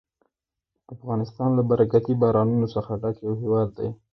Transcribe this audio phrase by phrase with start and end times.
[0.95, 3.89] افغانستان له برکتي بارانونو څخه ډک یو هېواد دی.